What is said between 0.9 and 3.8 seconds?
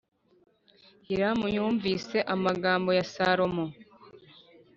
Hiramu yumvise amagambo ya Salomo